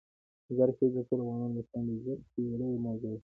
مزارشریف 0.47 0.91
د 0.95 0.97
ټولو 1.07 1.21
افغان 1.31 1.51
ماشومانو 1.55 1.89
د 1.95 1.95
زده 2.03 2.21
کړې 2.29 2.41
یوه 2.45 2.57
لویه 2.61 2.79
موضوع 2.85 3.11
ده. 3.13 3.19